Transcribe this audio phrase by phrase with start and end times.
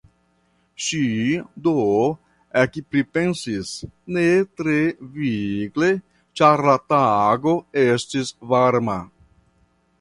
[0.85, 1.01] Ŝi
[1.67, 1.73] do
[2.61, 3.75] ekpripensis
[4.17, 4.25] ne
[4.61, 4.79] tre
[5.19, 5.93] vigle
[6.41, 9.01] ĉar la tago estis varma.